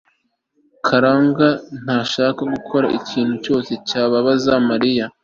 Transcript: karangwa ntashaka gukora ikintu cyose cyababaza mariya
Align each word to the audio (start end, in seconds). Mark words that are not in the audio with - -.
karangwa 0.85 1.49
ntashaka 1.83 2.41
gukora 2.53 2.87
ikintu 2.99 3.33
cyose 3.43 3.71
cyababaza 3.87 4.53
mariya 4.69 5.05